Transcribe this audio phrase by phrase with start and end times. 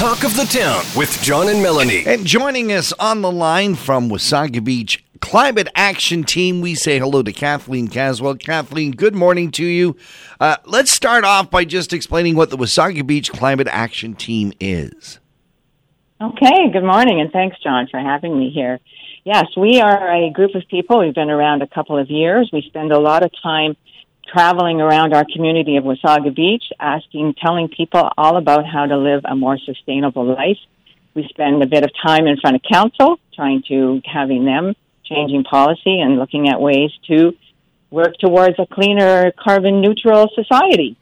[0.00, 2.04] Talk of the Town with John and Melanie.
[2.06, 7.22] And joining us on the line from Wasaga Beach Climate Action Team, we say hello
[7.22, 8.36] to Kathleen Caswell.
[8.36, 9.98] Kathleen, good morning to you.
[10.40, 15.20] Uh, let's start off by just explaining what the Wasaga Beach Climate Action Team is.
[16.18, 18.80] Okay, good morning, and thanks, John, for having me here.
[19.24, 21.00] Yes, we are a group of people.
[21.00, 22.48] We've been around a couple of years.
[22.54, 23.76] We spend a lot of time
[24.32, 29.22] traveling around our community of Wasaga Beach, asking, telling people all about how to live
[29.24, 30.58] a more sustainable life.
[31.14, 35.44] We spend a bit of time in front of council, trying to having them changing
[35.44, 37.32] policy and looking at ways to
[37.90, 40.96] work towards a cleaner, carbon neutral society.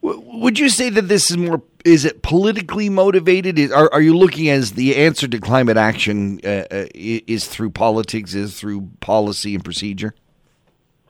[0.00, 1.62] Would you say that this is more?
[1.84, 3.58] Is it politically motivated?
[3.58, 7.70] Is, are, are you looking as the answer to climate action uh, uh, is through
[7.70, 10.14] politics, is through policy and procedure?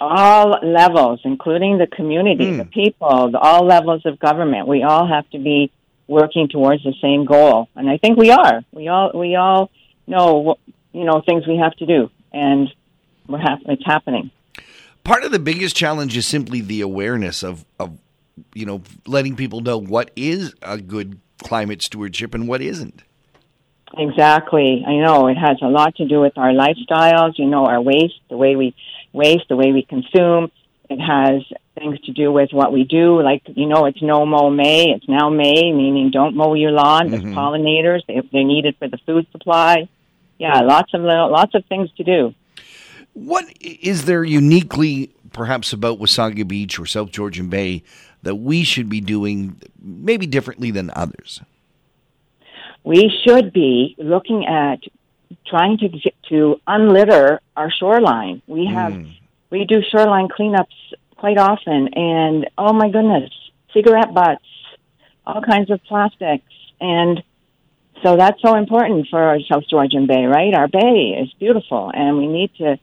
[0.02, 2.58] All levels, including the community, mm.
[2.58, 4.66] the people, the, all levels of government.
[4.66, 5.70] We all have to be
[6.06, 8.62] working towards the same goal, and I think we are.
[8.72, 9.70] We all we all
[10.06, 10.58] know
[10.92, 12.68] you know things we have to do, and
[13.28, 14.30] we're ha- it's happening.
[15.04, 17.98] Part of the biggest challenge is simply the awareness of of
[18.54, 23.02] you know letting people know what is a good climate stewardship and what isn't.
[23.96, 24.82] Exactly.
[24.86, 28.20] I know it has a lot to do with our lifestyles, you know, our waste,
[28.30, 28.74] the way we
[29.12, 30.50] waste, the way we consume.
[30.90, 31.42] It has
[31.74, 33.22] things to do with what we do.
[33.22, 34.90] Like, you know, it's no mow May.
[34.90, 37.10] It's now May, meaning don't mow your lawn.
[37.10, 37.38] There's mm-hmm.
[37.38, 38.00] pollinators.
[38.06, 39.88] They, they're needed for the food supply.
[40.38, 42.34] Yeah, lots of lots of things to do.
[43.14, 47.82] What is there uniquely, perhaps, about Wasaga Beach or South Georgian Bay
[48.22, 51.40] that we should be doing maybe differently than others?
[52.84, 54.80] We should be looking at
[55.46, 55.88] trying to
[56.28, 58.42] to unlitter our shoreline.
[58.46, 59.12] We have mm.
[59.50, 60.74] we do shoreline cleanups
[61.16, 63.30] quite often, and oh my goodness,
[63.72, 64.44] cigarette butts,
[65.26, 67.22] all kinds of plastics, and
[68.02, 70.54] so that's so important for our South Georgian Bay, right?
[70.54, 72.78] Our bay is beautiful, and we need to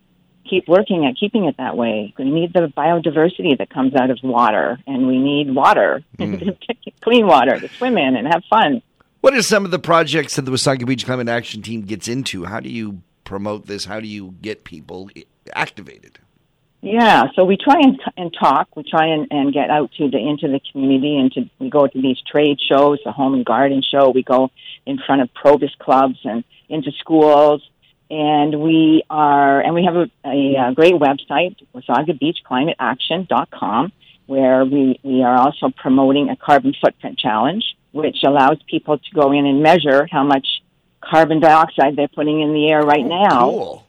[0.50, 2.14] keep working at keeping it that way.
[2.17, 6.58] We need the biodiversity that comes out of water, and we need water, mm.
[7.02, 8.82] clean water to swim in and have fun.
[9.22, 12.46] What are some of the projects that the Wasaga Beach Climate Action Team gets into?
[12.46, 13.84] How do you promote this?
[13.84, 15.10] How do you get people
[15.54, 16.20] activated?
[16.82, 18.70] Yeah, so we try and, and talk.
[18.78, 21.86] We try and, and get out to the into the community, and to, we go
[21.86, 24.10] to these trade shows, the home and garden show.
[24.10, 24.52] We go
[24.86, 27.62] in front of Probus clubs and into schools,
[28.10, 33.92] and we are and we have a, a, a great website, WasagaBeachClimateAction.com,
[34.28, 39.32] where we we are also promoting a carbon footprint challenge which allows people to go
[39.32, 40.48] in and measure how much
[41.02, 43.39] carbon dioxide they're putting in the air right oh, now.
[43.50, 43.86] Cool.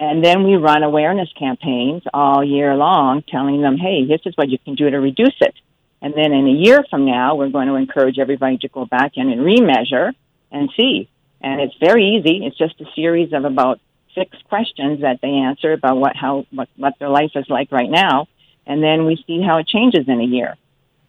[0.00, 4.48] And then we run awareness campaigns all year long telling them, hey, this is what
[4.48, 5.54] you can do to reduce it.
[6.02, 9.12] And then in a year from now, we're going to encourage everybody to go back
[9.16, 10.12] in and remeasure
[10.50, 11.08] and see.
[11.40, 12.44] And it's very easy.
[12.44, 13.80] It's just a series of about
[14.14, 17.90] six questions that they answer about what how what, what their life is like right
[17.90, 18.28] now,
[18.66, 20.56] and then we see how it changes in a year.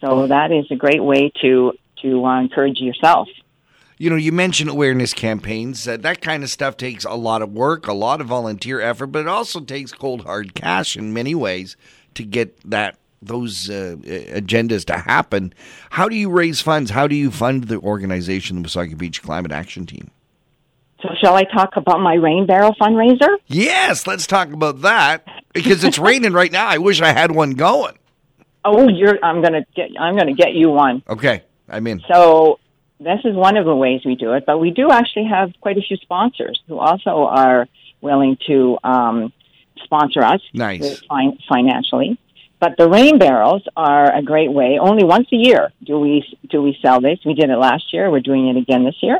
[0.02, 0.28] So oh.
[0.28, 3.28] that is a great way to to uh, encourage yourself.
[3.97, 5.88] You know, you mentioned awareness campaigns.
[5.88, 9.07] Uh, that kind of stuff takes a lot of work, a lot of volunteer effort,
[9.07, 11.78] but it also takes cold hard cash in many ways
[12.16, 15.53] to get that those uh, agendas to happen.
[15.91, 16.91] How do you raise funds?
[16.91, 20.11] How do you fund the organization, the Wasaga Beach Climate Action Team?
[21.01, 23.38] So, shall I talk about my rain barrel fundraiser?
[23.47, 26.67] Yes, let's talk about that because it's raining right now.
[26.67, 27.97] I wish I had one going.
[28.63, 29.23] Oh, you're!
[29.23, 29.89] I'm gonna get.
[30.00, 31.03] I'm gonna get you one.
[31.07, 31.44] Okay.
[31.70, 32.59] I mean, so
[33.00, 35.78] this is one of the ways we do it, but we do actually have quite
[35.78, 37.68] a few sponsors who also are
[38.02, 39.34] willing to um,
[39.84, 41.02] sponsor us nice.
[41.02, 42.18] fin- financially.
[42.59, 44.80] But the rain barrels are a great way.
[44.80, 47.20] Only once a year do we do we sell this.
[47.26, 48.09] We did it last year.
[48.09, 49.20] We're doing it again this year,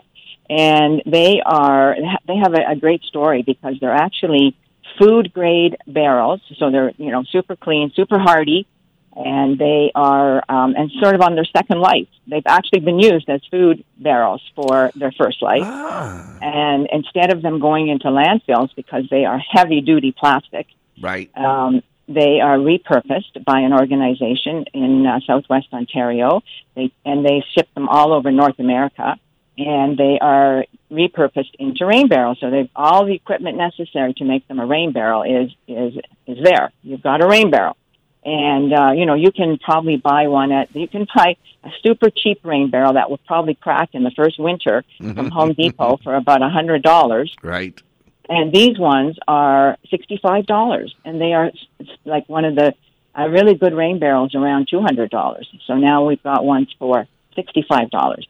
[0.50, 1.96] and they are
[2.28, 4.56] they have a, a great story because they're actually
[4.98, 6.40] food grade barrels.
[6.58, 8.68] So they're you know super clean, super hardy,
[9.16, 12.08] and they are um, and sort of on their second life.
[12.28, 16.38] They've actually been used as food barrels for their first life, ah.
[16.42, 20.68] and instead of them going into landfills because they are heavy duty plastic,
[21.02, 21.30] right?
[21.38, 26.44] Um, they are repurposed by an organization in uh, Southwest Ontario,
[26.76, 29.18] they, and they ship them all over North America.
[29.58, 32.40] And they are repurposed into rain barrels.
[32.42, 35.94] So they've all the equipment necessary to make them a rain barrel is is
[36.28, 36.74] is there.
[36.84, 37.78] You've got a rain barrel
[38.26, 42.10] and uh, you know you can probably buy one at you can buy a super
[42.10, 46.16] cheap rain barrel that will probably crack in the first winter from Home Depot for
[46.16, 47.34] about a hundred dollars.
[47.42, 47.80] Right.
[48.28, 51.52] And these ones are sixty five dollars, and they are
[52.04, 52.74] like one of the
[53.18, 55.48] uh, really good rain barrels around two hundred dollars.
[55.68, 58.28] So now we've got ones for sixty five dollars.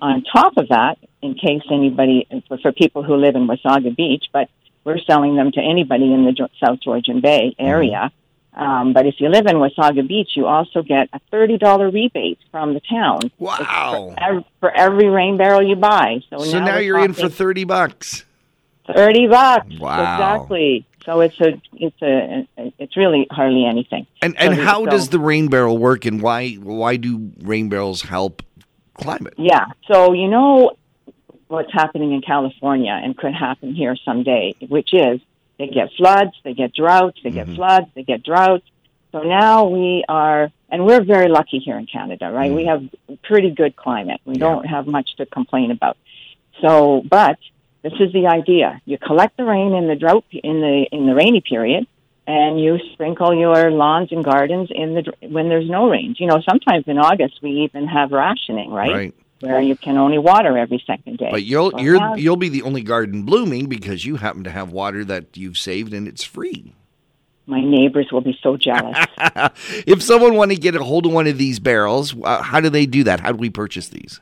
[0.00, 4.26] on top of that, in case anybody, for, for people who live in Wasaga Beach,
[4.32, 4.48] but
[4.84, 8.10] we're selling them to anybody in the South Georgian Bay area.
[8.58, 12.38] Um, but if you live in Wasaga Beach, you also get a thirty dollar rebate
[12.50, 14.14] from the town Wow.
[14.16, 16.20] for, ev- for every rain barrel you buy.
[16.28, 18.24] So, So now, now you're in for 30 bucks.
[18.92, 19.78] thirty bucks.
[19.78, 20.14] Wow.
[20.14, 20.84] Exactly.
[21.04, 22.46] So it's a it's a
[22.78, 24.06] it's really hardly anything.
[24.22, 27.68] And and So- how so- does the rain barrel work and why why do rain
[27.68, 28.42] barrels help
[28.94, 29.34] climate?
[29.38, 29.66] Yeah.
[29.90, 30.72] So you know
[31.46, 35.20] what's happening in California and could happen here someday, which is
[35.58, 37.56] they get floods, they get droughts, they get mm-hmm.
[37.56, 38.64] floods, they get droughts.
[39.12, 42.52] So now we are, and we're very lucky here in Canada, right?
[42.52, 42.68] We mm.
[42.68, 44.20] have pretty good climate.
[44.24, 45.96] We don't have much to complain about.
[46.60, 47.38] So, but
[47.82, 51.14] this is the idea: you collect the rain in the drought in the in the
[51.14, 51.86] rainy period,
[52.26, 56.14] and you sprinkle your lawns and gardens in the when there's no rain.
[56.18, 58.92] You know, sometimes in August we even have rationing, right?
[58.92, 59.14] Right.
[59.40, 61.28] Where you can only water every second day.
[61.30, 64.72] But you'll Well, you're you'll be the only garden blooming because you happen to have
[64.72, 66.74] water that you've saved and it's free.
[67.46, 68.96] my neighbors will be so jealous.
[69.86, 72.68] if someone want to get a hold of one of these barrels, uh, how do
[72.68, 73.20] they do that?
[73.20, 74.20] How do we purchase these?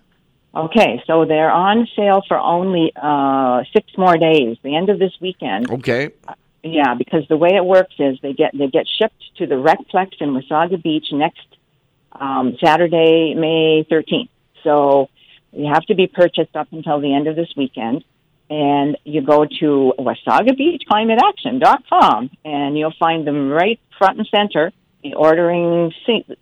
[0.55, 4.57] okay, so they're on sale for only uh, six more days.
[4.63, 5.71] The end of this weekend.
[5.71, 6.11] Okay.
[6.63, 10.21] Yeah, because the way it works is they get they get shipped to the Recplex
[10.21, 11.47] in Wasaga Beach next
[12.13, 14.31] um, Saturday, May thirteenth.
[14.67, 15.09] So
[15.53, 18.05] you have to be purchased up until the end of this weekend,
[18.51, 24.73] and you go to wasaga WasagaBeachClimateAction.com, and you'll find them right front and center,
[25.05, 25.93] the ordering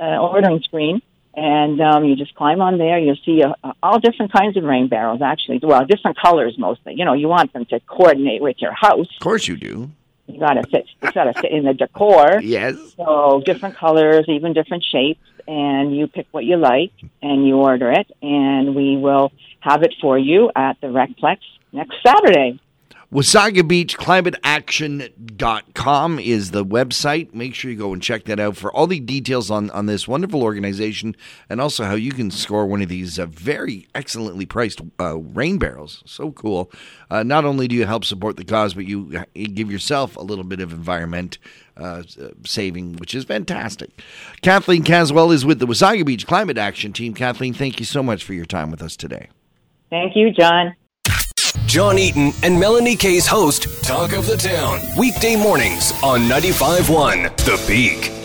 [0.01, 1.03] uh, ordering screen.
[1.37, 2.99] And um, you just climb on there.
[2.99, 5.21] You'll see uh, all different kinds of rain barrels.
[5.21, 6.95] Actually, well, different colors mostly.
[6.95, 9.09] You know, you want them to coordinate with your house.
[9.17, 9.91] Of course you do.
[10.27, 10.87] You gotta fit.
[11.03, 12.41] You gotta fit in the decor.
[12.43, 12.77] Yes.
[12.97, 16.93] So different colors, even different shapes, and you pick what you like
[17.23, 21.39] and you order it, and we will have it for you at the Recplex
[21.73, 22.59] next Saturday.
[23.15, 27.33] Wasaga Beach Climate Action.com is the website.
[27.33, 30.09] Make sure you go and check that out for all the details on, on this
[30.09, 31.15] wonderful organization
[31.49, 35.59] and also how you can score one of these uh, very excellently priced uh, rain
[35.59, 36.03] barrels.
[36.07, 36.73] So cool.
[37.09, 40.43] Uh, not only do you help support the cause, but you, give yourself a little
[40.43, 41.39] bit of environment
[41.77, 42.03] uh,
[42.45, 43.91] saving, which is fantastic.
[44.43, 47.15] Kathleen Caswell is with the Wasaga Beach Climate Action Team.
[47.15, 49.29] Kathleen, thank you so much for your time with us today.
[49.89, 50.75] Thank you, John.
[51.75, 57.65] John Eaton and Melanie Kay's host, Talk of the Town, weekday mornings on 95.1 The
[57.67, 58.24] Peak.